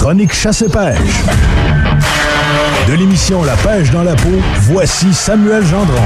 chronique 0.00 0.32
chasse 0.32 0.62
et 0.62 0.68
pêche. 0.68 0.96
De 2.88 2.94
l'émission 2.94 3.42
La 3.42 3.54
pêche 3.56 3.90
dans 3.90 4.02
la 4.02 4.14
peau, 4.14 4.40
voici 4.62 5.12
Samuel 5.12 5.62
Gendron. 5.66 6.00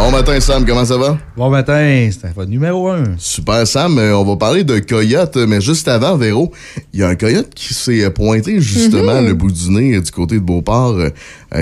Bon 0.00 0.10
matin, 0.10 0.40
Sam, 0.40 0.64
comment 0.64 0.86
ça 0.86 0.96
va? 0.96 1.18
Bon 1.36 1.50
matin, 1.50 2.08
c'est 2.10 2.34
votre 2.34 2.48
numéro 2.48 2.88
un. 2.88 3.04
Super, 3.18 3.66
Sam. 3.66 3.98
Euh, 3.98 4.16
on 4.16 4.24
va 4.24 4.36
parler 4.36 4.64
de 4.64 4.78
coyote, 4.78 5.36
mais 5.36 5.60
juste 5.60 5.88
avant, 5.88 6.16
Véro, 6.16 6.50
il 6.94 7.00
y 7.00 7.02
a 7.02 7.08
un 7.08 7.16
coyote 7.16 7.50
qui 7.54 7.74
s'est 7.74 8.08
pointé 8.08 8.62
justement 8.62 9.20
le 9.20 9.34
bout 9.34 9.52
du 9.52 9.70
nez 9.70 9.96
euh, 9.96 10.00
du 10.00 10.10
côté 10.10 10.36
de 10.36 10.40
Beauport. 10.40 10.98
Euh, 10.98 11.10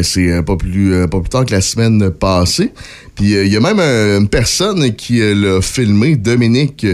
c'est 0.04 0.40
pas 0.44 0.54
plus 0.54 1.08
pas 1.08 1.18
plus 1.18 1.28
tard 1.28 1.46
que 1.46 1.50
la 1.50 1.60
semaine 1.60 2.10
passée. 2.10 2.70
Puis 3.16 3.32
il 3.32 3.52
y 3.52 3.56
a 3.56 3.60
même 3.60 3.80
une 3.80 4.28
personne 4.28 4.94
qui 4.94 5.18
l'a 5.18 5.60
filmé, 5.60 6.14
Dominique. 6.14 6.86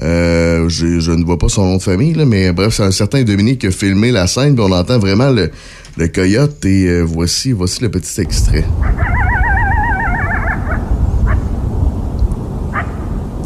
je, 0.00 0.66
je, 0.98 1.12
ne 1.12 1.24
vois 1.26 1.38
pas 1.38 1.50
son 1.50 1.66
nom 1.66 1.76
de 1.76 1.82
famille, 1.82 2.14
là, 2.14 2.24
mais 2.24 2.52
bref, 2.52 2.72
c'est 2.74 2.84
un 2.84 2.90
certain 2.90 3.22
Dominique 3.22 3.60
qui 3.60 3.66
a 3.66 3.70
filmé 3.70 4.12
la 4.12 4.26
scène, 4.26 4.54
puis 4.54 4.64
on 4.66 4.72
entend 4.72 4.98
vraiment 4.98 5.28
le, 5.28 5.50
le 5.98 6.08
coyote. 6.08 6.64
Et 6.64 7.02
voici, 7.02 7.52
voici 7.52 7.82
le 7.82 7.90
petit 7.90 8.18
extrait. 8.18 8.64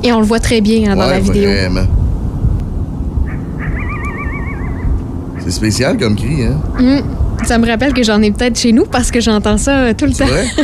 Et 0.02 0.12
on 0.12 0.20
le 0.20 0.26
voit 0.26 0.40
très 0.40 0.60
bien 0.60 0.92
hein, 0.92 0.96
dans 0.96 1.06
la 1.06 1.20
vidéo. 1.20 1.50
Vraiment. 1.50 1.86
C'est 5.40 5.50
spécial 5.50 5.96
comme 5.98 6.16
cri, 6.16 6.44
hein? 6.44 6.60
Mm. 6.78 7.44
Ça 7.46 7.58
me 7.58 7.66
rappelle 7.66 7.92
que 7.92 8.02
j'en 8.02 8.20
ai 8.22 8.30
peut-être 8.30 8.58
chez 8.58 8.72
nous 8.72 8.84
parce 8.84 9.10
que 9.10 9.20
j'entends 9.20 9.58
ça 9.58 9.78
euh, 9.78 9.94
tout 9.94 10.06
le 10.06 10.12
temps. 10.12 10.26
Vrai? 10.26 10.46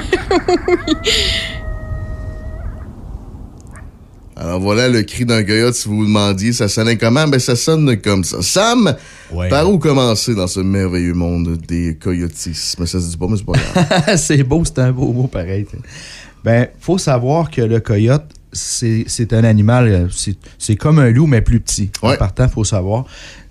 Alors 4.39 4.61
voilà 4.61 4.91
le 4.91 5.03
cri 5.03 5.25
d'un 5.25 5.43
coyote, 5.43 5.75
si 5.75 5.89
vous 5.89 5.97
vous 5.97 6.05
demandiez, 6.05 6.53
ça 6.53 6.69
sonnait 6.69 6.99
comment? 6.99 7.27
Ben 7.27 7.41
ça 7.41 7.57
sonne 7.57 7.97
comme 7.97 8.23
ça. 8.23 8.43
Sam, 8.43 8.95
par 9.49 9.71
où 9.71 9.79
commencer 9.79 10.35
dans 10.35 10.47
ce 10.47 10.61
merveilleux 10.61 11.15
monde 11.15 11.57
des 11.67 11.97
coyotismes? 11.99 12.87
Ça 12.87 13.01
se 13.01 13.09
dit 13.09 13.17
pas, 13.17 13.27
mais 13.29 13.39
c'est 13.39 13.47
pas 13.47 13.53
grave. 13.53 14.17
c'est 14.19 14.43
beau, 14.43 14.63
c'est 14.65 14.79
un 14.79 14.93
beau 14.93 15.11
mot 15.13 15.27
pareil. 15.27 15.67
Ben, 16.45 16.69
faut 16.81 16.99
savoir 16.99 17.51
que 17.51 17.63
le 17.63 17.81
coyote, 17.81 18.31
c'est 18.57 19.33
un 19.33 19.45
animal, 19.45 19.89
euh, 19.89 20.33
c'est 20.59 20.77
comme 20.77 20.99
un 20.99 21.11
loup, 21.11 21.27
mais 21.27 21.41
plus 21.41 21.61
petit. 21.61 21.91
En 22.03 22.17
partant, 22.17 22.45
il 22.45 22.51
faut 22.51 22.65
savoir. 22.65 23.05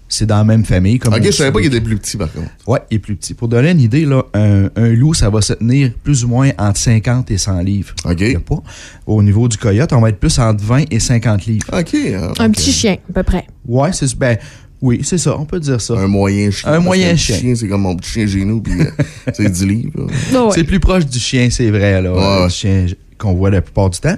C'est 0.08 0.28
dans 0.28 0.38
la 0.38 0.44
même 0.44 0.64
famille. 0.64 1.00
Comme 1.00 1.16
ok, 1.16 1.24
je 1.26 1.32
savais 1.32 1.52
pas 1.52 1.60
qu'il 1.60 1.74
était 1.74 1.82
plus 1.82 1.98
petit, 1.98 2.16
par 2.16 2.32
contre. 2.32 2.50
Oui, 2.68 2.78
il 2.92 2.96
est 2.96 3.00
plus 3.00 3.16
petit. 3.16 3.34
Pour 3.34 3.48
donner 3.48 3.72
une 3.72 3.82
idée, 3.82 4.06
là, 4.06 4.24
un, 4.34 4.70
loup, 4.94 5.16
ça 5.16 5.32
va 5.32 5.42
se 5.42 5.54
tenir 5.54 5.92
plus 6.04 6.24
ou 6.24 6.28
moins 6.28 6.52
entre 6.60 6.80
50 6.80 7.32
et 7.32 7.38
100 7.40 7.62
livres. 7.62 7.96
OK. 8.06 8.40
Pas. 8.40 8.64
Au 9.08 9.24
niveau 9.24 9.48
du 9.48 9.58
coyote, 9.58 9.92
on 9.94 10.02
va 10.02 10.10
être 10.10 10.20
plus 10.20 10.38
entre 10.38 10.64
20 10.64 10.84
et 10.92 11.00
50 11.00 11.46
livres. 11.48 11.68
OK. 11.74 11.96
Un 12.40 12.52
petit 12.52 12.72
chien, 12.72 12.98
à 13.10 13.14
peu 13.14 13.24
près. 13.24 13.48
Oui, 13.68 13.90
c'est 13.94 14.16
ben, 14.16 14.38
oui, 14.82 15.00
c'est 15.02 15.18
ça, 15.18 15.36
on 15.40 15.46
peut 15.46 15.60
dire 15.60 15.82
ça. 15.82 15.96
Un 15.96 16.08
moyen 16.08 16.52
chien. 16.52 16.72
Un 16.74 16.80
moyen 16.80 17.16
chien. 17.16 17.56
c'est 17.56 17.68
comme 17.68 17.82
mon 17.82 17.96
petit 17.96 18.12
chien 18.12 18.28
chez 18.28 18.46
nous, 18.46 18.62
puis 18.62 18.82
euh, 18.82 18.92
c'est 19.34 19.50
10 19.50 19.66
livres. 19.66 20.08
C'est 20.54 20.64
plus 20.64 20.80
proche 20.80 21.06
du 21.06 21.18
chien, 21.18 21.50
c'est 21.50 21.72
vrai. 21.72 22.02
Là, 22.02 22.44
Le 22.44 22.50
chien 22.50 22.86
qu'on 23.18 23.34
voit 23.34 23.50
la 23.50 23.62
plupart 23.62 23.90
du 23.90 24.00
temps. 24.00 24.18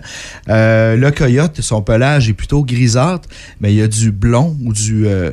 Euh, 0.49 0.95
le 0.95 1.11
coyote, 1.11 1.61
son 1.61 1.81
pelage 1.81 2.29
est 2.29 2.33
plutôt 2.33 2.63
grisâtre, 2.63 3.27
mais 3.61 3.73
il 3.73 3.77
y 3.77 3.81
a 3.81 3.87
du 3.87 4.11
blond 4.11 4.57
ou 4.63 4.73
du, 4.73 5.07
euh, 5.07 5.31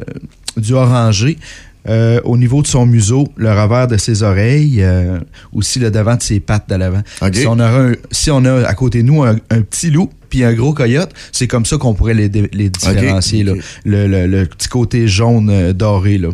du 0.57 0.75
orangé. 0.75 1.39
Euh, 1.87 2.19
au 2.25 2.39
niveau 2.39 2.63
de 2.63 2.67
son 2.67 2.87
museau, 2.87 3.29
le 3.37 3.51
revers 3.51 3.89
de 3.89 3.99
ses 3.99 4.23
oreilles, 4.23 4.83
aussi 5.53 5.79
le 5.79 5.91
devant 5.91 6.17
de 6.17 6.23
ses 6.23 6.41
pattes 6.41 6.69
de 6.69 6.77
l'avant. 6.77 7.03
Si, 7.33 7.47
on 7.47 7.61
a 7.61 7.93
si 8.11 8.31
on 8.31 8.43
a 8.47 8.67
à 8.67 8.75
côté 8.75 9.03
de 9.03 9.09
nous 9.09 9.23
un 9.23 9.37
petit 9.37 9.91
loup, 9.91 10.09
puis 10.35 10.43
un 10.43 10.53
gros 10.53 10.73
coyote, 10.73 11.13
c'est 11.31 11.47
comme 11.47 11.65
ça 11.65 11.77
qu'on 11.77 11.95
pourrait 11.95 12.15
les, 12.15 12.29
différencier. 12.29 13.45
Le, 13.85 14.45
petit 14.47 14.69
côté 14.69 15.07
jaune 15.07 15.49
euh, 15.49 15.73
doré. 15.73 16.19
Là. 16.19 16.31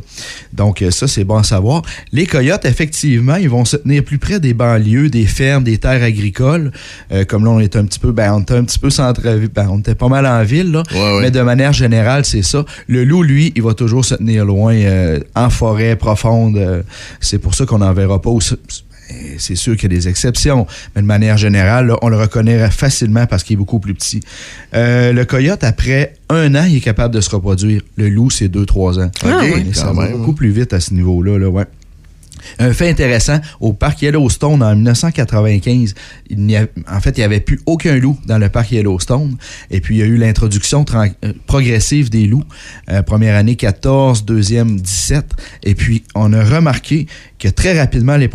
Donc, 0.54 0.80
euh, 0.80 0.90
ça, 0.90 1.06
c'est 1.06 1.24
bon 1.24 1.36
à 1.36 1.42
savoir. 1.42 1.82
Les 2.10 2.24
coyotes, 2.24 2.64
effectivement, 2.64 3.36
ils 3.36 3.50
vont 3.50 3.66
se 3.66 3.76
tenir 3.76 4.02
plus 4.02 4.16
près 4.16 4.40
des 4.40 4.54
banlieues, 4.54 5.10
des 5.10 5.26
fermes, 5.26 5.64
des 5.64 5.76
terres 5.76 6.02
agricoles. 6.02 6.72
Euh, 7.12 7.26
comme 7.26 7.44
là, 7.44 7.50
on 7.50 7.60
est 7.60 7.76
un 7.76 7.84
petit 7.84 7.98
peu, 7.98 8.10
ben, 8.10 8.32
on 8.32 8.40
était 8.40 8.54
un 8.54 8.64
petit 8.64 8.78
peu 8.78 8.88
centre 8.88 9.20
ben, 9.20 9.68
on 9.70 9.80
était 9.80 9.94
pas 9.94 10.08
mal 10.08 10.24
en 10.24 10.42
ville, 10.44 10.72
là. 10.72 10.82
mais 11.20 11.30
de 11.30 11.42
manière 11.42 11.74
générale, 11.74 12.24
c'est 12.24 12.40
ça. 12.40 12.64
Le 12.86 13.04
loup, 13.04 13.22
lui, 13.22 13.52
il 13.54 13.62
va 13.62 13.74
toujours 13.74 14.06
se 14.06 14.14
tenir 14.14 14.46
loin, 14.46 14.74
en 15.34 15.50
forêt 15.50 15.94
profonde. 15.96 16.84
c'est 17.20 17.38
pour 17.38 17.54
ça 17.54 17.66
qu'on 17.66 17.78
n'en 17.78 17.92
verra 17.92 18.22
pas. 18.22 18.30
C'est 19.38 19.54
sûr 19.54 19.76
qu'il 19.76 19.92
y 19.92 19.94
a 19.94 19.98
des 19.98 20.08
exceptions, 20.08 20.66
mais 20.94 21.02
de 21.02 21.06
manière 21.06 21.36
générale, 21.36 21.92
on 22.02 22.08
le 22.08 22.16
reconnaît 22.16 22.70
facilement 22.70 23.26
parce 23.26 23.42
qu'il 23.42 23.54
est 23.54 23.56
beaucoup 23.56 23.80
plus 23.80 23.94
petit. 23.94 24.20
Euh, 24.74 25.12
le 25.12 25.24
coyote, 25.24 25.64
après 25.64 26.14
un 26.28 26.54
an, 26.54 26.64
il 26.68 26.76
est 26.76 26.80
capable 26.80 27.14
de 27.14 27.20
se 27.20 27.30
reproduire. 27.30 27.82
Le 27.96 28.08
loup, 28.08 28.30
c'est 28.30 28.48
deux, 28.48 28.66
trois 28.66 28.98
ans. 28.98 29.10
Ah, 29.24 29.40
ça 29.72 29.92
va 29.92 30.08
beaucoup 30.08 30.32
plus 30.32 30.50
vite 30.50 30.72
à 30.72 30.80
ce 30.80 30.94
niveau-là. 30.94 31.38
Là, 31.38 31.48
ouais. 31.48 31.64
Un 32.58 32.72
fait 32.72 32.88
intéressant, 32.88 33.40
au 33.60 33.72
parc 33.72 34.02
Yellowstone 34.02 34.62
en 34.62 34.74
1995, 34.74 35.94
il 36.28 36.68
en 36.88 37.00
fait, 37.00 37.16
il 37.16 37.20
n'y 37.20 37.24
avait 37.24 37.40
plus 37.40 37.60
aucun 37.66 37.96
loup 37.96 38.18
dans 38.26 38.38
le 38.38 38.48
parc 38.48 38.72
Yellowstone. 38.72 39.36
Et 39.70 39.80
puis, 39.80 39.96
il 39.96 39.98
y 39.98 40.02
a 40.02 40.06
eu 40.06 40.16
l'introduction 40.16 40.84
euh, 40.94 41.32
progressive 41.46 42.10
des 42.10 42.26
loups. 42.26 42.44
Euh, 42.90 43.02
première 43.02 43.36
année 43.36 43.56
14, 43.56 44.24
deuxième 44.24 44.80
17. 44.80 45.24
Et 45.64 45.74
puis, 45.74 46.04
on 46.14 46.32
a 46.32 46.44
remarqué 46.44 47.06
que 47.38 47.48
très 47.48 47.78
rapidement, 47.78 48.16
les, 48.16 48.30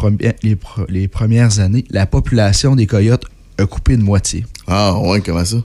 les 0.90 1.08
premières 1.08 1.60
années, 1.60 1.86
la 1.90 2.06
population 2.06 2.76
des 2.76 2.88
coyotes 2.88 3.26
a 3.58 3.66
coupé 3.66 3.98
de 3.98 4.04
moitié. 4.04 4.46
Ah, 4.68 4.98
ouais, 5.00 5.22
comment 5.22 5.46
ça? 5.46 5.58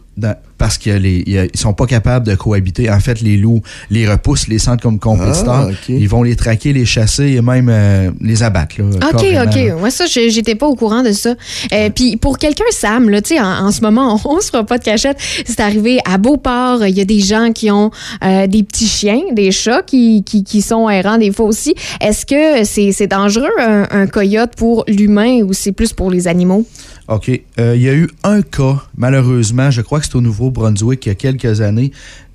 parce 0.60 0.76
qu'ils 0.76 1.24
ne 1.26 1.48
sont 1.54 1.72
pas 1.72 1.86
capables 1.86 2.26
de 2.26 2.34
cohabiter. 2.34 2.90
En 2.90 3.00
fait, 3.00 3.22
les 3.22 3.38
loups 3.38 3.62
les 3.88 4.06
repoussent, 4.06 4.46
les 4.46 4.58
sentent 4.58 4.82
comme 4.82 4.98
compétiteurs. 4.98 5.70
Ah, 5.70 5.88
ils 5.88 6.08
vont 6.08 6.22
les 6.22 6.36
traquer, 6.36 6.74
les 6.74 6.84
chasser 6.84 7.28
et 7.28 7.40
même 7.40 7.70
euh, 7.70 8.10
les 8.20 8.42
abattre. 8.42 8.76
OK, 8.78 9.24
OK. 9.46 9.78
Moi, 9.78 9.90
ça, 9.90 10.04
j'étais 10.04 10.54
pas 10.54 10.66
au 10.66 10.74
courant 10.74 11.02
de 11.02 11.12
ça. 11.12 11.34
Euh, 11.72 11.88
puis 11.88 12.18
pour 12.18 12.36
quelqu'un, 12.36 12.64
Sam, 12.72 13.08
là, 13.08 13.20
en, 13.38 13.68
en 13.68 13.72
ce 13.72 13.80
moment, 13.80 14.20
on, 14.26 14.36
ne 14.36 14.40
se 14.42 14.48
fera 14.48 14.64
pas 14.64 14.76
de 14.76 14.84
cachette. 14.84 15.16
C'est 15.46 15.60
arrivé 15.60 15.98
à 16.04 16.18
Beauport. 16.18 16.84
Il 16.84 16.94
y 16.94 17.00
a 17.00 17.06
des 17.06 17.20
gens 17.20 17.52
qui 17.54 17.70
ont 17.70 17.90
euh, 18.22 18.46
des 18.46 18.62
petits 18.62 18.86
chiens, 18.86 19.20
des 19.32 19.52
chats 19.52 19.82
qui, 19.82 20.22
qui, 20.24 20.60
sont 20.60 20.90
errants 20.90 21.16
des 21.16 21.32
fois 21.32 21.46
aussi. 21.46 21.74
Est-ce 22.02 22.26
que 22.26 22.64
c'est 22.64 23.06
dangereux, 23.06 23.48
un, 23.58 23.86
un 23.90 24.06
coyote, 24.06 24.50
pour 24.56 24.84
l'humain 24.86 25.40
ou 25.42 25.54
c'est 25.54 25.72
plus 25.72 25.94
pour 25.94 26.10
les 26.10 26.28
animaux? 26.28 26.66
OK. 27.10 27.28
Il 27.28 27.82
y 27.82 27.88
a 27.88 27.94
eu 27.94 28.08
un 28.22 28.40
cas, 28.40 28.84
malheureusement, 28.96 29.70
je 29.70 29.82
crois 29.82 29.98
que 29.98 30.06
c'est 30.06 30.14
au 30.14 30.20
Nouveau-Brunswick 30.20 31.04
il 31.04 31.08
y 31.08 31.12
a 31.12 31.16
quelques 31.16 31.60
années, 31.60 31.90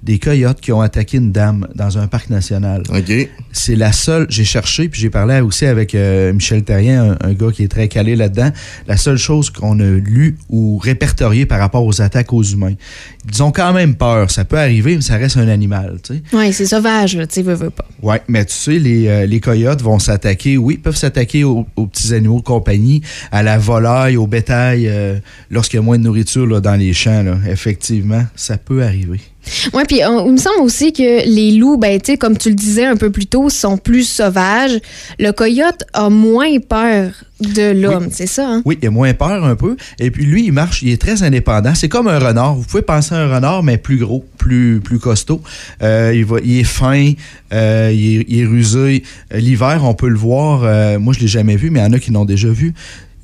des 0.05 0.19
coyotes 0.19 0.61
qui 0.61 0.71
ont 0.71 0.81
attaqué 0.81 1.17
une 1.17 1.31
dame 1.31 1.67
dans 1.73 1.97
un 1.97 2.07
parc 2.07 2.29
national. 2.29 2.83
OK. 2.89 3.29
C'est 3.51 3.75
la 3.75 3.91
seule, 3.91 4.27
j'ai 4.29 4.43
cherché, 4.43 4.87
puis 4.87 5.01
j'ai 5.01 5.09
parlé 5.09 5.39
aussi 5.41 5.65
avec 5.65 5.95
euh, 5.95 6.31
Michel 6.31 6.63
Terrien, 6.63 7.17
un, 7.21 7.33
gars 7.33 7.51
qui 7.51 7.63
est 7.63 7.67
très 7.67 7.87
calé 7.87 8.15
là-dedans. 8.15 8.51
La 8.87 8.97
seule 8.97 9.17
chose 9.17 9.49
qu'on 9.49 9.79
a 9.79 9.83
lu 9.83 10.37
ou 10.49 10.77
répertorié 10.77 11.47
par 11.47 11.59
rapport 11.59 11.83
aux 11.83 12.01
attaques 12.01 12.31
aux 12.33 12.43
humains. 12.43 12.75
Ils 13.27 13.41
ont 13.41 13.51
quand 13.51 13.73
même 13.73 13.95
peur. 13.95 14.29
Ça 14.29 14.45
peut 14.45 14.59
arriver, 14.59 14.95
mais 14.95 15.01
ça 15.01 15.15
reste 15.15 15.37
un 15.37 15.47
animal, 15.47 15.97
tu 16.03 16.15
sais. 16.15 16.23
Oui, 16.33 16.53
c'est 16.53 16.67
sauvage, 16.67 17.17
tu 17.17 17.25
sais, 17.29 17.41
veux, 17.41 17.55
veux 17.55 17.71
pas. 17.71 17.87
Oui, 18.03 18.17
mais 18.27 18.45
tu 18.45 18.53
sais, 18.53 18.77
les, 18.77 19.07
euh, 19.07 19.25
les 19.25 19.39
coyotes 19.39 19.81
vont 19.81 19.97
s'attaquer, 19.97 20.57
oui, 20.57 20.77
peuvent 20.77 20.95
s'attaquer 20.95 21.43
aux, 21.43 21.63
petits 21.63 22.13
animaux 22.13 22.39
de 22.39 22.43
compagnie, 22.43 23.01
à 23.31 23.41
la 23.41 23.57
volaille, 23.57 24.17
au 24.17 24.27
bétail, 24.27 24.87
euh, 24.87 25.17
lorsqu'il 25.49 25.77
y 25.77 25.79
a 25.79 25.83
moins 25.83 25.97
de 25.97 26.03
nourriture 26.03 26.45
là, 26.45 26.61
dans 26.61 26.75
les 26.75 26.93
champs, 26.93 27.23
là. 27.23 27.37
Effectivement, 27.49 28.23
ça 28.35 28.57
peut 28.57 28.83
arriver. 28.83 29.19
Oui, 29.73 29.83
puis 29.87 30.03
euh, 30.03 30.23
il 30.25 30.33
me 30.33 30.37
semble 30.37 30.61
aussi 30.61 30.93
que 30.93 31.25
les 31.27 31.51
loups, 31.51 31.77
ben, 31.77 31.99
tu 32.01 32.17
comme 32.17 32.37
tu 32.37 32.49
le 32.49 32.55
disais 32.55 32.85
un 32.85 32.95
peu 32.95 33.09
plus 33.09 33.27
tôt, 33.27 33.49
sont 33.49 33.77
plus 33.77 34.03
sauvages. 34.03 34.79
Le 35.19 35.31
coyote 35.31 35.83
a 35.93 36.09
moins 36.09 36.59
peur 36.59 37.11
de 37.41 37.71
l'homme, 37.71 38.07
c'est 38.11 38.27
ça? 38.27 38.47
Hein? 38.49 38.61
Oui, 38.65 38.77
il 38.81 38.87
a 38.87 38.91
moins 38.91 39.13
peur 39.13 39.43
un 39.43 39.55
peu. 39.55 39.75
Et 39.99 40.09
puis 40.09 40.25
lui, 40.25 40.45
il 40.45 40.53
marche, 40.53 40.81
il 40.81 40.89
est 40.89 41.01
très 41.01 41.23
indépendant. 41.23 41.75
C'est 41.75 41.89
comme 41.89 42.07
un 42.07 42.19
renard. 42.19 42.55
Vous 42.55 42.63
pouvez 42.63 42.83
penser 42.83 43.13
à 43.13 43.19
un 43.19 43.35
renard, 43.35 43.63
mais 43.63 43.77
plus 43.77 43.97
gros, 43.97 44.25
plus, 44.37 44.79
plus 44.79 44.99
costaud. 44.99 45.41
Euh, 45.81 46.13
il, 46.15 46.25
va, 46.25 46.37
il 46.43 46.59
est 46.59 46.63
fin, 46.63 47.11
euh, 47.53 47.91
il, 47.93 48.39
est, 48.39 48.45
rusé. 48.45 49.03
L'hiver, 49.31 49.81
on 49.83 49.93
peut 49.93 50.09
le 50.09 50.17
voir. 50.17 50.99
moi, 50.99 51.13
je 51.13 51.19
l'ai 51.19 51.27
jamais 51.27 51.55
vu, 51.55 51.69
mais 51.69 51.79
il 51.79 51.83
y 51.83 51.85
en 51.85 51.93
a 51.93 51.99
qui 51.99 52.11
l'ont 52.11 52.25
déjà 52.25 52.49
vu. 52.49 52.73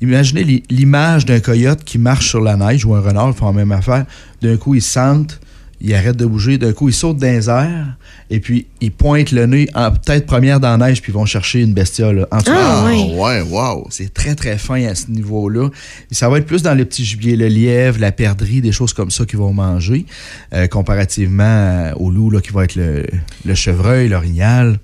Imaginez 0.02 0.64
l'image 0.68 1.26
d'un 1.26 1.38
coyote 1.38 1.84
qui 1.84 1.96
marche 1.96 2.28
sur 2.28 2.40
la 2.40 2.56
neige 2.56 2.84
ou 2.84 2.92
un 2.94 3.00
renard, 3.00 3.28
ils 3.28 3.34
font 3.34 3.46
la 3.46 3.52
même 3.52 3.70
affaire. 3.70 4.04
D'un 4.42 4.56
coup, 4.56 4.74
il 4.74 4.82
sente 4.82 5.38
ils 5.82 5.94
arrêtent 5.94 6.16
de 6.16 6.26
bouger. 6.26 6.58
D'un 6.58 6.72
coup, 6.72 6.88
ils 6.88 6.94
sautent 6.94 7.18
dans 7.18 7.26
les 7.26 7.50
airs 7.50 7.96
et 8.30 8.40
puis 8.40 8.66
ils 8.80 8.92
pointent 8.92 9.32
le 9.32 9.46
nez 9.46 9.68
en 9.74 9.90
tête 9.90 10.26
première 10.26 10.60
dans 10.60 10.76
la 10.76 10.88
neige 10.88 11.02
puis 11.02 11.12
ils 11.12 11.14
vont 11.14 11.26
chercher 11.26 11.60
une 11.60 11.74
bestiole 11.74 12.26
en 12.30 12.38
dessous. 12.38 12.52
Ah, 12.54 12.84
ouais. 12.86 13.14
ouais, 13.14 13.40
wow. 13.42 13.86
C'est 13.90 14.14
très, 14.14 14.34
très 14.34 14.58
fin 14.58 14.84
à 14.84 14.94
ce 14.94 15.10
niveau-là. 15.10 15.68
Et 16.10 16.14
ça 16.14 16.28
va 16.28 16.38
être 16.38 16.46
plus 16.46 16.62
dans 16.62 16.74
les 16.74 16.84
petits 16.84 17.04
gibiers, 17.04 17.36
le 17.36 17.48
lièvre, 17.48 17.98
la 18.00 18.12
perdrix, 18.12 18.60
des 18.60 18.72
choses 18.72 18.92
comme 18.92 19.10
ça 19.10 19.24
qu'ils 19.24 19.38
vont 19.38 19.52
manger, 19.52 20.06
euh, 20.54 20.66
comparativement 20.68 21.42
euh, 21.44 21.92
au 21.96 22.10
loup, 22.10 22.30
là, 22.30 22.40
qui 22.40 22.52
va 22.52 22.64
être 22.64 22.76
le, 22.76 23.04
le 23.44 23.54
chevreuil, 23.54 24.08
l'orignal. 24.08 24.78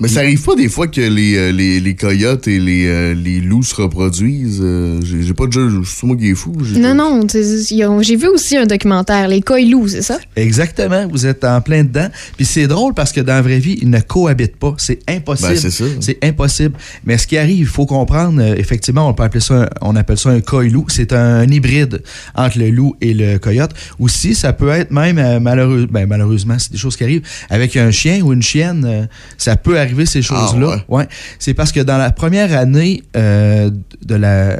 Mais 0.00 0.08
ça 0.08 0.20
arrive 0.20 0.42
pas 0.42 0.54
des 0.56 0.68
fois 0.68 0.88
que 0.88 1.00
les, 1.00 1.36
euh, 1.36 1.52
les, 1.52 1.80
les 1.80 1.94
coyotes 1.94 2.48
et 2.48 2.58
les, 2.58 2.86
euh, 2.86 3.14
les 3.14 3.40
loups 3.40 3.62
se 3.62 3.74
reproduisent. 3.74 4.60
euh, 4.62 5.00
J'ai 5.04 5.22
j'ai 5.22 5.34
pas 5.34 5.46
déjà. 5.46 5.60
C'est 5.84 6.06
moi 6.06 6.16
qui 6.16 6.30
est 6.30 6.34
fou. 6.34 6.52
j'ai- 6.62 6.80
Non, 6.80 6.94
non, 6.94 7.26
j'ai 8.02 8.16
vu 8.16 8.26
aussi 8.28 8.56
un 8.56 8.66
documentaire, 8.66 9.28
Les 9.28 9.40
Coilous, 9.40 9.88
c'est 9.88 10.02
ça? 10.02 10.18
Exactement, 10.36 11.06
vous 11.08 11.26
êtes 11.26 11.44
en 11.44 11.60
plein 11.60 11.84
dedans. 11.84 12.08
Puis 12.36 12.44
c'est 12.46 12.66
drôle 12.66 12.94
parce 12.94 13.12
que 13.12 13.20
dans 13.20 13.34
la 13.34 13.42
vraie 13.42 13.58
vie, 13.58 13.78
ils 13.80 13.90
ne 13.90 14.00
cohabitent 14.00 14.56
pas. 14.56 14.74
C'est 14.78 14.98
impossible. 15.08 15.50
Ben, 15.50 15.56
c'est 15.58 15.70
ça. 15.70 15.84
C'est 16.00 16.18
impossible. 16.24 16.74
Mais 17.04 17.18
ce 17.18 17.26
qui 17.26 17.36
arrive, 17.38 17.58
il 17.60 17.66
faut 17.66 17.86
comprendre, 17.86 18.40
effectivement, 18.58 19.08
on 19.08 19.14
peut 19.14 19.22
appeler 19.22 19.40
ça, 19.40 19.62
un- 19.62 19.68
on 19.80 19.96
appelle 19.96 20.18
ça 20.18 20.30
un 20.30 20.40
coy-loup. 20.40 20.86
C'est 20.88 21.12
un, 21.12 21.44
hybride 21.50 22.02
entre 22.34 22.58
le 22.58 22.70
loup 22.70 22.96
et 23.00 23.14
le 23.14 23.38
coyote. 23.38 23.70
Aussi, 23.98 24.34
ça 24.34 24.52
peut 24.52 24.70
être 24.70 24.90
même, 24.90 25.40
malheureux, 25.40 25.86
ben, 25.90 26.06
malheureusement, 26.06 26.56
c'est 26.58 26.72
des 26.72 26.78
choses 26.78 26.96
qui 26.96 27.04
arrivent, 27.04 27.22
avec 27.50 27.76
un 27.76 27.90
chien 27.90 28.20
ou 28.22 28.32
une 28.32 28.42
chienne, 28.42 29.08
ça 29.38 29.56
peut 29.56 29.76
arriver 29.84 30.06
ces 30.06 30.22
choses-là? 30.22 30.78
Ah, 30.78 30.84
ouais. 30.88 31.08
C'est 31.38 31.54
parce 31.54 31.72
que 31.72 31.80
dans 31.80 31.98
la 31.98 32.10
première 32.10 32.56
année 32.56 33.02
euh, 33.16 33.70
de 34.04 34.14
la 34.14 34.58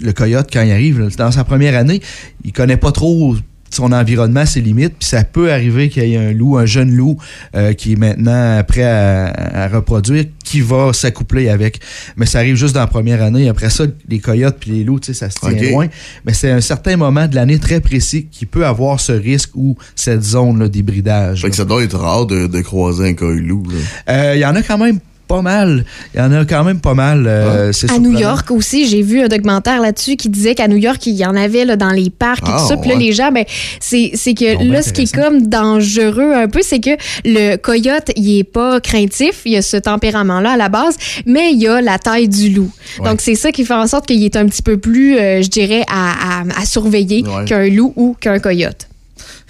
le 0.00 0.12
coyote, 0.12 0.48
quand 0.52 0.62
il 0.62 0.70
arrive, 0.70 1.14
dans 1.16 1.32
sa 1.32 1.44
première 1.44 1.76
année, 1.76 2.00
il 2.44 2.52
connaît 2.52 2.76
pas 2.76 2.92
trop 2.92 3.34
son 3.70 3.92
environnement, 3.92 4.46
ses 4.46 4.60
limites, 4.60 4.94
puis 4.98 5.08
ça 5.08 5.24
peut 5.24 5.52
arriver 5.52 5.88
qu'il 5.88 6.04
y 6.04 6.14
ait 6.14 6.16
un 6.16 6.32
loup, 6.32 6.58
un 6.58 6.66
jeune 6.66 6.90
loup 6.92 7.16
euh, 7.54 7.72
qui 7.72 7.92
est 7.92 7.96
maintenant 7.96 8.62
prêt 8.66 8.82
à, 8.84 9.64
à 9.64 9.68
reproduire, 9.68 10.24
qui 10.44 10.60
va 10.60 10.92
s'accoupler 10.92 11.48
avec. 11.48 11.80
Mais 12.16 12.26
ça 12.26 12.38
arrive 12.38 12.56
juste 12.56 12.74
dans 12.74 12.80
la 12.80 12.86
première 12.88 13.22
année. 13.22 13.48
Après 13.48 13.70
ça, 13.70 13.84
les 14.08 14.18
coyotes 14.18 14.56
puis 14.60 14.70
les 14.72 14.84
loups, 14.84 15.00
tu 15.00 15.06
sais, 15.12 15.14
ça 15.14 15.30
se 15.30 15.38
tient 15.38 15.50
loin. 15.70 15.86
Mais 16.24 16.34
c'est 16.34 16.50
un 16.50 16.60
certain 16.60 16.96
moment 16.96 17.26
de 17.28 17.34
l'année 17.34 17.58
très 17.58 17.80
précis 17.80 18.26
qui 18.30 18.46
peut 18.46 18.66
avoir 18.66 18.98
ce 19.00 19.12
risque 19.12 19.50
ou 19.54 19.76
cette 19.94 20.22
zone 20.22 20.68
d'hybridage. 20.68 21.46
Ça 21.52 21.64
doit 21.64 21.82
être 21.84 21.98
rare 21.98 22.26
de, 22.26 22.46
de 22.46 22.60
croiser 22.60 23.08
un 23.08 23.14
coy-loup. 23.14 23.64
là. 23.70 23.76
Euh, 24.14 24.32
Il 24.36 24.40
y 24.40 24.46
en 24.46 24.54
a 24.56 24.62
quand 24.62 24.78
même 24.78 24.98
pas 25.30 25.42
mal. 25.42 25.84
Il 26.14 26.18
y 26.20 26.22
en 26.22 26.32
a 26.32 26.44
quand 26.44 26.64
même 26.64 26.80
pas 26.80 26.94
mal. 26.94 27.24
euh, 27.28 27.72
c'est 27.72 27.90
À 27.90 27.98
New. 27.98 28.18
York 28.18 28.50
aussi, 28.50 28.86
j'ai 28.88 29.00
vu 29.02 29.20
un 29.22 29.28
documentaire 29.28 29.80
là-dessus 29.80 30.16
qui 30.16 30.28
disait 30.28 30.54
qu'à 30.56 30.66
New 30.66 30.76
York, 30.76 31.06
il 31.06 31.14
y 31.14 31.24
en 31.24 31.36
avait 31.36 31.64
là, 31.64 31.76
dans 31.76 31.90
les 31.90 32.10
parcs 32.10 32.42
et 32.48 32.52
Ah, 32.52 32.58
tout 32.60 32.66
ça. 32.68 32.76
Puis 32.76 32.90
là, 32.90 32.96
les 32.96 33.12
gens, 33.12 33.30
ben, 33.30 33.44
c'est 33.78 34.10
c'est 34.14 34.34
que 34.34 34.56
Bon, 34.56 34.72
là, 34.72 34.82
ce 34.82 34.92
qui 34.92 35.02
est 35.02 35.14
comme 35.14 35.46
dangereux 35.46 36.32
un 36.34 36.48
peu, 36.48 36.60
c'est 36.62 36.80
que 36.80 36.90
le 37.24 37.56
coyote, 37.56 38.10
il 38.16 38.38
est 38.40 38.44
pas 38.44 38.80
craintif, 38.80 39.42
il 39.44 39.56
a 39.56 39.62
ce 39.62 39.76
tempérament-là 39.76 40.52
à 40.52 40.56
la 40.56 40.68
base, 40.68 40.96
mais 41.26 41.52
il 41.52 41.66
a 41.68 41.80
la 41.80 41.98
taille 41.98 42.28
du 42.28 42.50
loup. 42.50 42.70
Ouais. 42.98 43.08
Donc, 43.08 43.20
c'est 43.20 43.36
ça 43.36 43.52
qui 43.52 43.64
fait 43.64 43.74
en 43.74 43.86
sorte 43.86 44.06
qu'il 44.06 44.22
est 44.24 44.34
un 44.36 44.46
petit 44.46 44.62
peu 44.62 44.76
plus, 44.78 45.16
euh, 45.16 45.42
je 45.42 45.48
dirais, 45.48 45.84
à, 45.88 46.40
à- 46.40 46.60
à 46.60 46.64
surveiller 46.66 47.22
Ouais. 47.24 47.44
qu'un 47.46 47.68
loup 47.68 47.92
ou 47.96 48.16
qu'un 48.20 48.38
coyote. 48.40 48.88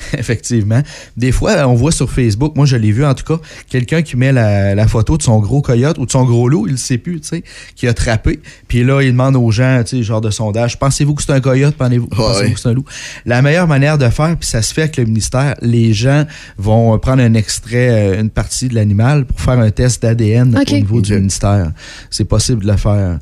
Effectivement. 0.19 0.82
Des 1.17 1.32
fois, 1.32 1.69
on 1.69 1.75
voit 1.75 1.93
sur 1.93 2.11
Facebook, 2.11 2.56
moi 2.56 2.67
je 2.67 2.76
l'ai 2.76 2.93
vu 2.93 3.05
en 3.05 3.14
tout 3.14 3.25
cas, 3.25 3.43
quelqu'un 3.69 4.02
qui 4.02 4.17
met 4.17 4.32
la, 4.32 4.75
la 4.75 4.88
photo 4.88 5.17
de 5.17 5.23
son 5.23 5.38
gros 5.41 5.62
coyote 5.62 5.99
ou 5.99 6.06
de 6.06 6.11
son 6.11 6.25
gros 6.25 6.49
loup, 6.49 6.67
il 6.67 6.73
ne 6.73 6.79
sait 6.79 6.99
plus, 6.99 7.20
tu 7.20 7.29
sais, 7.29 7.44
qui 7.76 7.87
a 7.87 7.94
trappé. 7.94 8.41
Puis 8.69 8.85
là, 8.85 9.02
il 9.02 9.12
demande 9.12 9.37
aux 9.37 9.50
gens, 9.50 9.82
tu 9.85 9.99
sais, 9.99 10.02
genre 10.02 10.20
de 10.20 10.31
sondage, 10.31 10.79
pensez-vous 10.79 11.14
que 11.14 11.23
c'est 11.23 11.32
un 11.32 11.41
coyote, 11.41 11.76
pensez-vous 11.76 12.06
que 12.06 12.61
c'est 12.61 12.69
un 12.69 12.75
loup? 12.75 12.85
La 13.26 13.43
meilleure 13.43 13.69
manière 13.69 13.99
de 13.99 14.08
faire, 14.08 14.37
puis 14.37 14.49
ça 14.49 14.62
se 14.62 14.73
fait 14.73 14.82
avec 14.82 14.97
le 14.97 15.05
ministère, 15.05 15.55
les 15.61 15.93
gens 15.93 16.25
vont 16.58 16.99
prendre 16.99 17.23
un 17.23 17.35
extrait, 17.35 17.91
euh, 17.91 18.20
une 18.20 18.31
partie 18.31 18.69
de 18.69 18.75
l'animal 18.75 19.25
pour 19.25 19.41
faire 19.41 19.58
un 19.58 19.70
test 19.70 20.02
d'ADN 20.02 20.56
au 20.56 20.73
niveau 20.73 21.00
du 21.00 21.14
ministère. 21.14 21.73
C'est 22.11 22.25
possible 22.25 22.62
de 22.62 22.70
le 22.70 22.76
faire. 22.76 23.19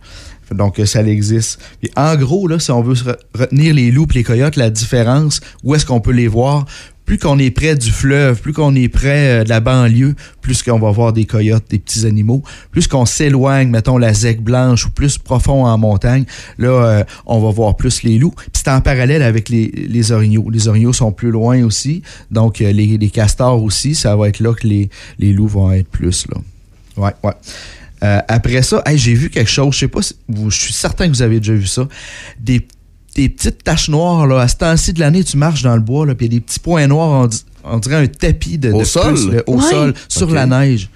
Donc, 0.55 0.79
euh, 0.79 0.87
ça 0.87 1.03
existe. 1.03 1.61
Puis, 1.81 1.91
en 1.97 2.17
gros, 2.17 2.49
là, 2.49 2.59
si 2.59 2.71
on 2.71 2.83
veut 2.83 2.95
retenir 3.35 3.75
les 3.75 3.91
loups 3.91 4.07
et 4.11 4.19
les 4.19 4.25
coyotes, 4.25 4.57
la 4.57 4.71
différence, 4.71 5.41
où 5.65 5.75
est-ce 5.75 5.87
qu'on 5.87 6.01
peut 6.01 6.13
les 6.13 6.29
voir? 6.29 6.67
Plus 7.05 7.17
qu'on 7.17 7.39
est 7.39 7.51
près 7.51 7.75
du 7.75 7.91
fleuve, 7.91 8.39
plus 8.43 8.53
qu'on 8.53 8.75
est 8.75 8.91
près 8.91 9.41
euh, 9.41 9.45
de 9.45 9.49
la 9.49 9.61
banlieue, 9.61 10.15
plus 10.43 10.63
qu'on 10.63 10.79
va 10.79 10.91
voir 10.91 11.15
des 11.15 11.25
coyotes, 11.25 11.65
des 11.71 11.79
petits 11.79 12.05
animaux. 12.05 12.43
Plus 12.71 12.87
qu'on 12.87 13.07
s'éloigne, 13.07 13.71
mettons 13.71 13.97
la 13.97 14.13
zec 14.13 14.43
blanche 14.43 14.85
ou 14.85 14.91
plus 14.91 15.17
profond 15.17 15.65
en 15.65 15.79
montagne, 15.79 16.27
là, 16.59 16.69
euh, 16.69 17.05
on 17.25 17.39
va 17.41 17.51
voir 17.51 17.77
plus 17.77 18.03
les 18.03 18.19
loups. 18.19 18.35
Puis 18.37 18.63
c'est 18.63 18.71
en 18.71 18.83
parallèle 18.83 19.23
avec 19.23 19.49
les, 19.49 20.13
orignaux. 20.13 20.51
Les 20.51 20.69
orignaux 20.69 20.93
sont 20.93 21.13
plus 21.13 21.31
loin 21.31 21.63
aussi. 21.65 22.03
Donc, 22.31 22.59
les, 22.59 22.73
les 22.73 23.11
castors 23.11 23.63
aussi, 23.63 23.95
ça 23.95 24.15
va 24.15 24.29
être 24.29 24.41
là 24.41 24.53
que 24.53 24.67
les, 24.67 24.91
les 25.19 25.33
loups 25.33 25.49
vont 25.49 25.73
être 25.73 25.89
plus, 25.89 26.27
là. 26.29 26.39
Ouais, 26.99 27.15
ouais. 27.23 27.35
Euh, 28.05 28.21
après 28.29 28.63
ça, 28.63 28.83
hey, 28.87 28.97
j'ai 28.99 29.15
vu 29.15 29.29
quelque 29.31 29.51
chose, 29.51 29.75
je 29.75 29.81
sais 29.81 29.89
pas 29.89 30.03
si 30.03 30.15
vous, 30.29 30.51
je 30.51 30.59
suis 30.61 30.73
certain 30.73 31.07
que 31.09 31.13
vous 31.15 31.23
avez 31.23 31.41
déjà 31.41 31.55
vu 31.55 31.67
ça. 31.67 31.89
Des, 32.39 32.67
des 33.17 33.29
petites 33.29 33.65
taches 33.65 33.89
noires, 33.89 34.27
là, 34.27 34.41
à 34.41 34.49
ce 34.49 34.57
temps-ci 34.57 34.93
de 34.93 35.01
l'année, 35.01 35.25
tu 35.25 35.37
marches 35.37 35.63
dans 35.63 35.75
le 35.75 35.81
bois, 35.83 36.07
là, 36.07 36.15
puis 36.15 36.27
il 36.27 36.33
y 36.33 36.37
a 36.37 36.39
des 36.39 36.45
petits 36.45 36.61
points 36.61 36.87
noirs, 36.87 37.29
on, 37.65 37.73
on 37.75 37.79
dirait 37.79 37.97
un 37.97 38.07
tapis 38.07 38.59
de, 38.59 38.71
Au 38.73 38.81
de 38.81 38.85
sol? 38.85 39.15
là, 39.33 39.43
au 39.47 39.57
Ouais. 39.57 39.63
sol, 39.71 39.95
sur 40.09 40.31
la 40.31 40.47
neige. 40.47 40.89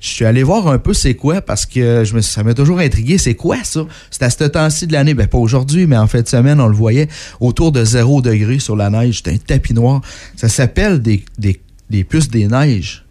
Je 0.00 0.08
suis 0.08 0.24
allé 0.26 0.42
voir 0.42 0.68
un 0.68 0.78
peu 0.78 0.92
c'est 0.92 1.14
quoi 1.14 1.40
parce 1.40 1.64
que 1.64 2.04
je 2.04 2.14
me, 2.14 2.20
ça 2.20 2.42
m'a 2.42 2.52
toujours 2.52 2.78
intrigué. 2.78 3.16
C'est 3.16 3.34
quoi 3.34 3.56
ça? 3.64 3.86
C'est 4.10 4.22
à 4.22 4.28
ce 4.28 4.44
temps-ci 4.44 4.86
de 4.86 4.92
l'année. 4.92 5.14
Ben, 5.14 5.26
pas 5.26 5.38
aujourd'hui, 5.38 5.86
mais 5.86 5.96
en 5.96 6.06
fin 6.06 6.20
de 6.20 6.28
semaine, 6.28 6.60
on 6.60 6.66
le 6.66 6.74
voyait 6.76 7.08
autour 7.40 7.72
de 7.72 7.82
0 7.84 8.20
degré 8.20 8.58
sur 8.58 8.76
la 8.76 8.90
neige. 8.90 9.18
C'était 9.18 9.30
un 9.32 9.38
tapis 9.38 9.72
noir. 9.72 10.02
Ça 10.36 10.50
s'appelle 10.50 11.00
des, 11.00 11.24
des, 11.38 11.58
des 11.88 12.04
puces 12.04 12.28
des 12.28 12.46
neiges. 12.48 13.03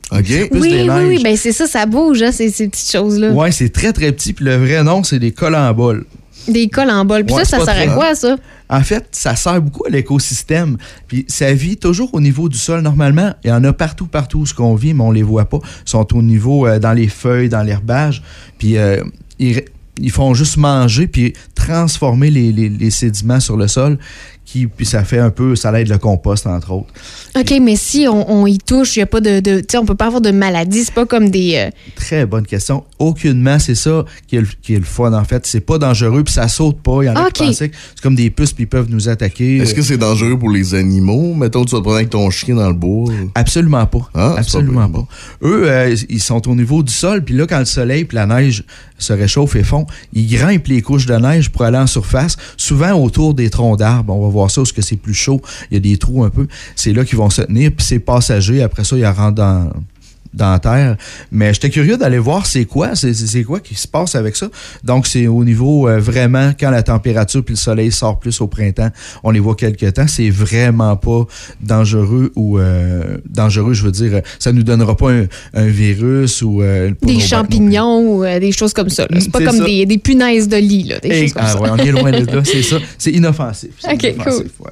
Oui, 0.59 0.69
des 0.69 0.89
oui, 0.89 1.05
oui, 1.07 1.23
ben 1.23 1.35
c'est 1.37 1.51
ça, 1.51 1.65
ça 1.67 1.85
bouge, 1.85 2.21
hein, 2.21 2.31
ces, 2.31 2.49
ces 2.51 2.67
petites 2.67 2.91
choses-là. 2.91 3.31
Ouais, 3.31 3.51
c'est 3.51 3.69
très 3.69 3.93
très 3.93 4.11
petit. 4.11 4.33
Puis 4.33 4.45
le 4.45 4.55
vrai 4.57 4.83
nom, 4.83 5.03
c'est 5.03 5.19
des 5.19 5.31
colamboles. 5.31 6.05
Des 6.47 6.67
cols 6.67 6.89
en 6.89 7.05
bol. 7.05 7.23
Puis 7.25 7.35
Ouais, 7.35 7.45
ça, 7.45 7.57
ça 7.59 7.65
sert 7.65 7.89
à 7.91 7.93
quoi, 7.95 8.15
ça? 8.15 8.35
En 8.69 8.81
fait, 8.81 9.05
ça 9.11 9.33
sert 9.37 9.61
beaucoup 9.61 9.85
à 9.85 9.89
l'écosystème. 9.89 10.77
Puis 11.07 11.25
ça 11.29 11.53
vit 11.53 11.77
toujours 11.77 12.09
au 12.13 12.19
niveau 12.19 12.49
du 12.49 12.57
sol. 12.57 12.81
Normalement, 12.81 13.33
il 13.45 13.47
y 13.47 13.53
en 13.53 13.63
a 13.63 13.71
partout, 13.71 14.07
partout 14.07 14.39
où 14.39 14.45
ce 14.45 14.53
qu'on 14.53 14.75
vit, 14.75 14.93
mais 14.93 15.03
on 15.03 15.11
les 15.11 15.23
voit 15.23 15.45
pas. 15.45 15.59
Ils 15.85 15.89
sont 15.89 16.05
au 16.17 16.21
niveau 16.21 16.67
euh, 16.67 16.79
dans 16.79 16.91
les 16.91 17.07
feuilles, 17.07 17.47
dans 17.47 17.63
l'herbage. 17.63 18.21
Puis 18.57 18.75
euh, 18.77 19.01
ils, 19.39 19.63
ils 20.01 20.11
font 20.11 20.33
juste 20.33 20.57
manger 20.57 21.07
puis 21.07 21.33
transformer 21.55 22.29
les, 22.29 22.51
les- 22.51 22.67
les 22.69 22.91
sédiments 22.91 23.39
sur 23.39 23.55
le 23.55 23.69
sol. 23.69 23.97
Qui, 24.53 24.67
puis 24.67 24.85
ça 24.85 25.03
fait 25.03 25.17
un 25.17 25.31
peu, 25.31 25.55
ça 25.55 25.71
aide 25.79 25.87
le 25.89 25.97
compost, 25.97 26.45
entre 26.45 26.73
autres. 26.73 26.93
OK, 27.35 27.53
mais 27.59 27.75
si 27.75 28.05
on, 28.07 28.31
on 28.31 28.45
y 28.45 28.59
touche, 28.59 28.95
il 28.95 28.99
n'y 28.99 29.03
a 29.03 29.07
pas 29.07 29.19
de. 29.19 29.39
de 29.39 29.61
tu 29.61 29.65
sais, 29.71 29.77
on 29.79 29.85
peut 29.85 29.95
pas 29.95 30.05
avoir 30.05 30.21
de 30.21 30.29
maladie. 30.29 30.83
C'est 30.83 30.93
pas 30.93 31.07
comme 31.07 31.31
des. 31.31 31.55
euh, 31.55 31.69
Très 31.95 32.27
bonne 32.27 32.45
question. 32.45 32.83
Aucunement, 32.99 33.57
c'est 33.57 33.73
ça 33.73 34.05
qui 34.27 34.35
est, 34.35 34.41
le, 34.41 34.47
qui 34.61 34.75
est 34.75 34.77
le 34.77 34.85
fun, 34.85 35.11
en 35.11 35.23
fait. 35.23 35.43
C'est 35.47 35.59
pas 35.61 35.79
dangereux, 35.79 36.23
puis 36.23 36.31
ça 36.35 36.47
saute 36.47 36.77
pas. 36.81 37.01
Il 37.01 37.07
y 37.07 37.09
en 37.09 37.15
a 37.15 37.31
qui 37.31 37.41
Ok. 37.41 37.47
pensaient 37.47 37.69
que 37.69 37.75
c'est 37.95 38.01
comme 38.03 38.13
des 38.13 38.29
puces, 38.29 38.53
puis 38.53 38.65
ils 38.65 38.67
peuvent 38.67 38.89
nous 38.91 39.09
attaquer. 39.09 39.57
Est-ce 39.57 39.73
que 39.73 39.81
c'est 39.81 39.97
dangereux 39.97 40.37
pour 40.37 40.51
les 40.51 40.75
animaux? 40.75 41.33
Mettons, 41.33 41.65
tu 41.65 41.71
vas 41.71 41.79
te 41.79 41.83
prendre 41.83 41.95
avec 41.97 42.11
ton 42.11 42.29
chien 42.29 42.53
dans 42.53 42.67
le 42.67 42.75
bois. 42.75 43.11
Absolument 43.33 43.87
pas. 43.87 44.07
Ah, 44.13 44.35
Absolument 44.37 44.87
pas 44.87 44.99
pas. 44.99 45.07
Eux, 45.47 45.63
euh, 45.67 45.95
ils 46.09 46.21
sont 46.21 46.47
au 46.47 46.53
niveau 46.53 46.83
du 46.83 46.93
sol, 46.93 47.23
puis 47.23 47.33
là, 47.33 47.47
quand 47.47 47.57
le 47.57 47.65
soleil 47.65 48.05
puis 48.05 48.15
la 48.15 48.27
neige 48.27 48.63
se 48.99 49.13
réchauffe 49.13 49.55
et 49.55 49.63
fond, 49.63 49.87
ils 50.13 50.27
grimpent 50.27 50.67
les 50.67 50.81
couches 50.83 51.07
de 51.07 51.15
neige 51.15 51.49
pour 51.49 51.63
aller 51.63 51.79
en 51.79 51.87
surface, 51.87 52.37
souvent 52.57 52.91
autour 52.93 53.33
des 53.33 53.49
troncs 53.49 53.79
d'arbres. 53.79 54.13
On 54.15 54.21
va 54.21 54.29
voir 54.29 54.42
ça, 54.49 54.61
parce 54.61 54.71
que 54.71 54.81
c'est 54.81 54.97
plus 54.97 55.13
chaud, 55.13 55.41
il 55.71 55.75
y 55.75 55.77
a 55.77 55.79
des 55.79 55.97
trous 55.97 56.23
un 56.23 56.29
peu. 56.29 56.47
C'est 56.75 56.93
là 56.93 57.05
qu'ils 57.05 57.17
vont 57.17 57.29
se 57.29 57.41
tenir, 57.41 57.71
puis 57.71 57.85
c'est 57.85 57.99
passager. 57.99 58.61
Après 58.61 58.83
ça, 58.83 58.97
ils 58.97 59.05
rentrent 59.05 59.35
dans 59.35 59.69
dans 60.33 60.51
la 60.51 60.59
terre. 60.59 60.97
Mais 61.31 61.53
j'étais 61.53 61.69
curieux 61.69 61.97
d'aller 61.97 62.17
voir 62.19 62.45
c'est 62.45 62.65
quoi, 62.65 62.95
c'est 62.95 63.43
quoi 63.43 63.59
qui 63.59 63.75
se 63.75 63.87
passe 63.87 64.15
avec 64.15 64.35
ça. 64.35 64.47
Donc, 64.83 65.07
c'est 65.07 65.27
au 65.27 65.43
niveau 65.43 65.87
euh, 65.87 65.99
vraiment 65.99 66.51
quand 66.59 66.69
la 66.71 66.83
température 66.83 67.43
puis 67.43 67.53
le 67.53 67.59
soleil 67.59 67.91
sort 67.91 68.19
plus 68.19 68.41
au 68.41 68.47
printemps, 68.47 68.89
on 69.23 69.31
les 69.31 69.39
voit 69.39 69.55
quelque 69.55 69.85
temps, 69.87 70.07
c'est 70.07 70.29
vraiment 70.29 70.95
pas 70.95 71.25
dangereux 71.61 72.31
ou 72.35 72.59
euh, 72.59 73.17
dangereux, 73.29 73.73
je 73.73 73.83
veux 73.83 73.91
dire, 73.91 74.21
ça 74.39 74.51
nous 74.51 74.63
donnera 74.63 74.95
pas 74.97 75.11
un, 75.11 75.25
un 75.53 75.65
virus 75.67 76.41
ou 76.41 76.61
euh, 76.61 76.91
des 77.01 77.19
champignons 77.19 77.99
ou 78.17 78.23
des 78.23 78.51
choses 78.51 78.73
comme 78.73 78.89
ça. 78.89 79.07
C'est 79.19 79.31
pas 79.31 79.43
comme 79.43 79.57
ça. 79.57 79.65
des, 79.65 79.85
des 79.85 79.97
punaises 79.97 80.47
de 80.47 80.57
lit, 80.57 80.83
là, 80.83 80.99
des 80.99 81.09
Et- 81.09 81.21
choses 81.23 81.33
comme 81.33 81.43
ah 81.45 81.49
ça. 81.53 81.61
ouais, 81.61 81.69
on 81.71 81.77
est 81.77 81.91
loin 81.91 82.11
de 82.11 82.25
là, 82.25 82.41
c'est 82.45 82.61
ça. 82.63 82.77
C'est 82.97 83.11
inoffensif. 83.11 83.71
Ok, 83.91 84.03
inoffensif, 84.03 84.51
ouais. 84.59 84.71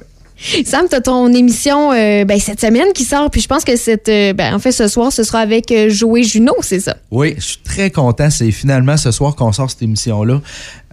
Sam, 0.64 0.86
tu 0.88 0.96
as 0.96 1.00
ton 1.00 1.32
émission 1.32 1.92
euh, 1.92 2.24
ben, 2.24 2.38
cette 2.38 2.60
semaine 2.60 2.92
qui 2.94 3.04
sort, 3.04 3.30
puis 3.30 3.40
je 3.40 3.46
pense 3.46 3.64
que 3.64 3.76
cette, 3.76 4.08
euh, 4.08 4.32
ben, 4.32 4.58
ce 4.58 4.88
soir, 4.88 5.12
ce 5.12 5.22
sera 5.22 5.38
avec 5.38 5.70
euh, 5.70 5.88
Joey 5.88 6.24
Juno, 6.24 6.54
c'est 6.62 6.80
ça? 6.80 6.96
Oui, 7.10 7.34
je 7.36 7.42
suis 7.42 7.58
très 7.58 7.90
content. 7.90 8.28
C'est 8.28 8.50
finalement 8.50 8.96
ce 8.96 9.12
soir 9.12 9.36
qu'on 9.36 9.52
sort 9.52 9.70
cette 9.70 9.82
émission-là. 9.82 10.40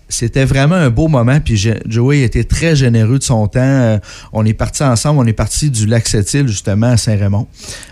c'était 0.07 0.45
vraiment 0.45 0.75
un 0.75 0.91
beau 0.91 1.07
moment. 1.07 1.39
Puis 1.39 1.57
Joey 1.87 2.21
était 2.21 2.43
très 2.43 2.75
généreux 2.75 3.17
de 3.17 3.23
son 3.23 3.47
temps. 3.47 3.99
On 4.33 4.45
est 4.45 4.53
parti 4.53 4.83
ensemble. 4.83 5.19
On 5.19 5.25
est 5.25 5.33
parti 5.33 5.69
du 5.69 5.87
lac 5.87 6.07
Sept-Îles, 6.07 6.47
justement, 6.47 6.87
à 6.87 6.97
Saint-Raymond, 6.97 7.47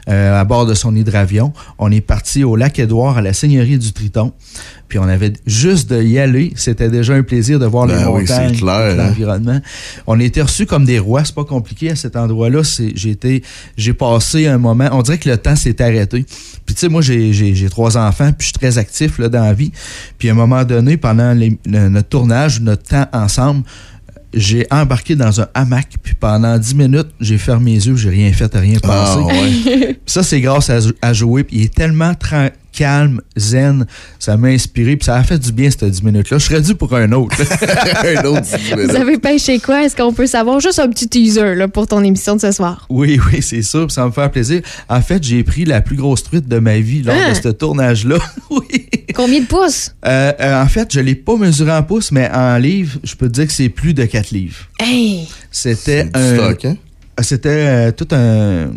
à 0.08 0.44
bord 0.46 0.66
de 0.66 0.74
son 0.74 0.96
hydravion. 0.96 1.54
On 1.80 1.92
est 1.92 2.02
parti 2.02 2.44
au 2.44 2.56
lac 2.56 2.78
Édouard, 2.80 3.18
à 3.18 3.22
la 3.22 3.34
Seigneurie 3.34 3.78
du 3.78 3.94
Triton. 3.94 4.32
Puis 4.88 5.00
on 5.00 5.04
avait 5.08 5.34
juste 5.46 5.90
de 5.90 6.02
y 6.02 6.18
aller. 6.18 6.54
C'était 6.56 6.90
déjà 6.90 7.14
un 7.14 7.24
plaisir 7.24 7.60
de 7.60 7.66
voir 7.66 7.88
les 7.88 7.96
ben 7.96 8.06
montagnes, 8.06 8.58
hein. 8.64 8.96
l'environnement. 8.96 9.60
On 10.06 10.20
était 10.20 10.42
reçus 10.42 10.66
comme 10.66 10.86
des 10.86 11.00
rois. 11.00 11.26
C'est 11.26 11.36
pas 11.36 11.44
compliqué 11.44 11.92
à 11.92 11.96
cet 11.96 12.16
endroit-là. 12.16 12.62
J'ai 12.96 13.44
j'ai 13.76 13.94
passé 13.94 14.48
un 14.48 14.58
moment. 14.58 14.88
On 14.92 15.02
dirait 15.02 15.18
que 15.18 15.30
le 15.30 15.38
temps 15.38 15.56
s'est 15.56 15.82
arrêté. 15.82 16.26
Puis 16.66 16.76
tu 16.76 16.82
sais, 16.82 16.90
moi 16.90 17.02
j'ai 17.02 17.68
trois 17.70 17.98
enfants, 17.98 18.32
puis 18.32 18.40
je 18.40 18.46
suis 18.46 18.54
très 18.54 18.78
actif 18.78 19.20
là 19.20 19.30
dans 19.30 19.44
la 19.44 19.54
vie. 19.54 19.72
Puis 20.18 20.30
à 20.30 20.32
un 20.32 20.36
moment 20.36 20.64
donné, 20.64 20.98
pendant 20.98 21.36
notre 21.66 22.10
tournage, 22.10 22.62
notre 22.62 22.84
temps 22.84 23.08
ensemble, 23.14 23.64
j'ai 24.34 24.68
embarqué 24.72 25.16
dans 25.16 25.42
un 25.42 25.48
hamac, 25.54 25.88
puis 26.04 26.14
pendant 26.14 26.58
10 26.58 26.76
minutes, 26.76 27.08
j'ai 27.20 27.38
fermé 27.38 27.74
les 27.74 27.88
yeux, 27.88 27.96
j'ai 27.96 28.10
rien 28.10 28.32
fait, 28.34 28.54
rien 28.56 28.78
ah, 28.84 28.88
passé. 28.88 30.00
ça, 30.06 30.22
c'est 30.22 30.42
grâce 30.42 30.70
à, 30.70 30.80
à 31.02 31.14
jouer, 31.14 31.44
puis 31.44 31.58
il 31.58 31.64
est 31.64 31.74
tellement 31.74 32.14
calme, 32.78 33.22
zen. 33.36 33.86
Ça 34.20 34.38
m'a 34.38 34.50
inspiré, 34.50 34.96
puis 34.96 35.06
ça 35.06 35.16
a 35.16 35.24
fait 35.24 35.40
du 35.40 35.52
bien, 35.52 35.70
cette 35.72 35.84
10 35.84 36.04
minutes-là. 36.04 36.38
Je 36.38 36.46
serais 36.46 36.62
dû 36.62 36.76
pour 36.76 36.94
un 36.96 37.12
autre. 37.12 37.36
un 37.42 38.24
autre 38.26 38.46
Vous 38.76 38.96
avez 38.96 39.18
pêché 39.18 39.60
quoi? 39.60 39.84
Est-ce 39.84 39.96
qu'on 39.96 40.14
peut 40.14 40.28
savoir? 40.28 40.60
Juste 40.60 40.80
un 40.80 40.88
petit 40.88 41.08
teaser 41.08 41.56
là, 41.56 41.68
pour 41.68 41.88
ton 41.88 42.04
émission 42.04 42.36
de 42.36 42.42
ce 42.42 42.52
soir? 42.52 42.86
Oui, 42.90 43.20
oui, 43.32 43.42
c'est 43.42 43.64
sûr, 43.64 43.92
ça 43.92 44.06
me 44.06 44.12
fait 44.12 44.30
plaisir. 44.30 44.62
En 44.90 45.02
fait, 45.02 45.24
j'ai 45.24 45.44
pris 45.44 45.66
la 45.66 45.82
plus 45.82 45.96
grosse 45.96 46.24
truite 46.24 46.48
de 46.48 46.60
ma 46.60 46.78
vie 46.78 47.02
lors 47.02 47.16
de 47.16 47.32
ah! 47.32 47.36
ce 47.36 47.50
tournage-là. 47.50 48.18
oui. 48.52 48.88
Combien 49.16 49.40
de 49.40 49.46
pouces? 49.46 49.96
Euh, 50.06 50.32
euh, 50.40 50.62
en 50.62 50.68
fait, 50.68 50.94
je 50.94 51.00
ne 51.00 51.06
l'ai 51.06 51.16
pas 51.16 51.36
mesuré 51.36 51.72
en 51.72 51.82
pouces, 51.82 52.12
mais 52.12 52.30
en 52.32 52.58
livres, 52.58 53.00
je 53.04 53.16
peux 53.16 53.28
te 53.28 53.34
dire 53.34 53.48
que 53.48 53.54
c'est 53.54 53.70
plus 53.70 53.94
de 53.94 54.06
4 54.06 54.32
livres. 54.32 54.68
Hey! 54.80 55.28
C'était 55.52 56.10
un. 56.14 56.36
Stock, 56.36 56.66
hein? 56.66 56.78
Ah, 57.20 57.24
c'était 57.24 57.50
euh, 57.50 57.92
tout 57.92 58.08
un. 58.12 58.70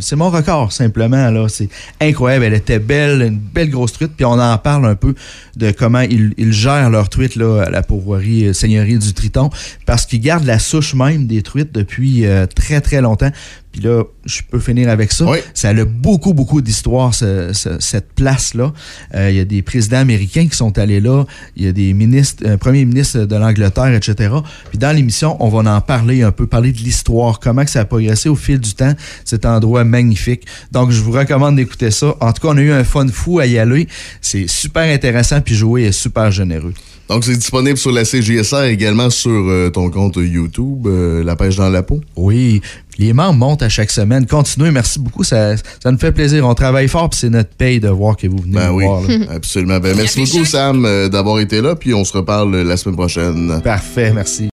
C'est 0.00 0.16
mon 0.16 0.28
record, 0.28 0.70
simplement. 0.70 1.30
là. 1.30 1.48
C'est 1.48 1.70
incroyable. 1.98 2.44
Elle 2.44 2.52
était 2.52 2.78
belle, 2.78 3.22
une 3.22 3.38
belle 3.38 3.70
grosse 3.70 3.94
truite. 3.94 4.12
Puis 4.14 4.26
on 4.26 4.38
en 4.38 4.58
parle 4.58 4.84
un 4.84 4.94
peu 4.94 5.14
de 5.56 5.70
comment 5.70 6.02
ils, 6.02 6.52
gèrent 6.52 6.90
leur 6.90 7.08
truite 7.08 7.36
là, 7.36 7.62
à 7.62 7.70
la 7.70 7.82
pourvoirie 7.82 8.48
euh, 8.48 8.52
Seigneurie 8.52 8.98
du 8.98 9.14
Triton. 9.14 9.48
Parce 9.86 10.04
qu'ils 10.04 10.20
gardent 10.20 10.44
la 10.44 10.58
souche 10.58 10.92
même 10.92 11.26
des 11.26 11.40
truites 11.40 11.72
depuis 11.72 12.26
euh, 12.26 12.44
très, 12.44 12.82
très 12.82 13.00
longtemps. 13.00 13.30
Puis 13.76 13.84
là, 13.84 14.04
je 14.24 14.40
peux 14.50 14.58
finir 14.58 14.88
avec 14.88 15.12
ça. 15.12 15.26
Ça 15.52 15.68
a 15.68 15.84
beaucoup, 15.84 16.32
beaucoup 16.32 16.62
d'histoire, 16.62 17.12
cette 17.12 18.12
place-là. 18.14 18.72
Euh, 19.14 19.30
il 19.30 19.36
y 19.36 19.40
a 19.40 19.44
des 19.44 19.60
présidents 19.60 19.98
américains 19.98 20.46
qui 20.48 20.56
sont 20.56 20.78
allés 20.78 20.98
là. 20.98 21.26
Il 21.56 21.64
y 21.66 21.68
a 21.68 21.72
des 21.72 21.92
ministres, 21.92 22.42
un 22.46 22.56
premier 22.56 22.86
ministre 22.86 23.26
de 23.26 23.36
l'Angleterre, 23.36 23.92
etc. 23.92 24.32
Puis 24.70 24.78
dans 24.78 24.96
l'émission, 24.96 25.36
on 25.40 25.50
va 25.50 25.76
en 25.76 25.80
parler 25.82 26.22
un 26.22 26.32
peu, 26.32 26.46
parler 26.46 26.72
de 26.72 26.78
l'histoire, 26.78 27.38
comment 27.38 27.66
que 27.66 27.70
ça 27.70 27.80
a 27.80 27.84
progressé 27.84 28.30
au 28.30 28.34
fil 28.34 28.60
du 28.60 28.72
temps, 28.72 28.94
cet 29.26 29.44
endroit 29.44 29.84
magnifique. 29.84 30.46
Donc, 30.72 30.90
je 30.90 31.02
vous 31.02 31.12
recommande 31.12 31.56
d'écouter 31.56 31.90
ça. 31.90 32.14
En 32.20 32.32
tout 32.32 32.40
cas, 32.40 32.54
on 32.54 32.56
a 32.56 32.62
eu 32.62 32.72
un 32.72 32.84
fun 32.84 33.06
fou 33.08 33.40
à 33.40 33.46
y 33.46 33.58
aller. 33.58 33.88
C'est 34.22 34.48
super 34.48 34.90
intéressant, 34.90 35.42
puis 35.42 35.54
jouer 35.54 35.82
est 35.82 35.92
super 35.92 36.30
généreux. 36.30 36.72
Donc, 37.08 37.24
c'est 37.24 37.36
disponible 37.36 37.78
sur 37.78 37.92
la 37.92 38.04
CGSR 38.04 38.64
également 38.64 39.10
sur 39.10 39.30
euh, 39.30 39.70
ton 39.70 39.90
compte 39.90 40.16
YouTube, 40.16 40.86
euh, 40.86 41.22
La 41.22 41.36
Pêche 41.36 41.56
dans 41.56 41.68
la 41.68 41.84
peau. 41.84 42.00
Oui. 42.16 42.62
Les 42.98 43.12
membres 43.12 43.38
montent 43.38 43.62
à 43.62 43.68
chaque 43.68 43.90
semaine. 43.90 44.26
Continuez, 44.26 44.70
merci 44.70 44.98
beaucoup. 44.98 45.24
Ça, 45.24 45.56
ça 45.56 45.90
nous 45.90 45.98
fait 45.98 46.12
plaisir. 46.12 46.46
On 46.46 46.54
travaille 46.54 46.88
fort, 46.88 47.10
puis 47.10 47.20
c'est 47.20 47.30
notre 47.30 47.50
paye 47.50 47.80
de 47.80 47.88
voir 47.88 48.16
que 48.16 48.26
vous 48.26 48.38
venez 48.38 48.54
ben 48.54 48.68
nous 48.68 48.76
oui, 48.76 48.84
voir. 48.84 49.02
Absolument. 49.30 49.78
Ben, 49.78 49.96
merci 49.96 50.20
beaucoup, 50.20 50.44
Sam, 50.44 50.84
euh, 50.84 51.08
d'avoir 51.08 51.40
été 51.40 51.60
là, 51.60 51.76
puis 51.76 51.94
on 51.94 52.04
se 52.04 52.16
reparle 52.16 52.56
la 52.56 52.76
semaine 52.76 52.96
prochaine. 52.96 53.60
Parfait, 53.62 54.12
merci. 54.12 54.44